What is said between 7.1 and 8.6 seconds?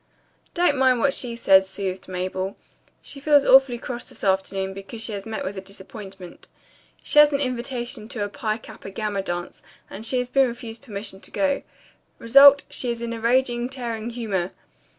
has an invitation to a Pi